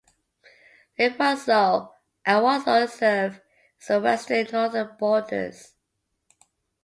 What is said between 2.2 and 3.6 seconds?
and Wausau serve as